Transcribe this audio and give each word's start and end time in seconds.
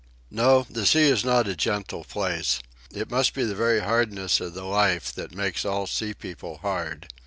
No, 0.31 0.65
the 0.67 0.87
sea 0.87 1.09
is 1.11 1.23
not 1.23 1.47
a 1.47 1.55
gentle 1.55 2.03
place. 2.03 2.59
It 2.91 3.11
must 3.11 3.35
be 3.35 3.43
the 3.43 3.53
very 3.53 3.81
hardness 3.81 4.39
of 4.39 4.55
the 4.55 4.63
life 4.65 5.13
that 5.13 5.35
makes 5.35 5.63
all 5.63 5.85
sea 5.85 6.15
people 6.15 6.57
hard. 6.57 7.07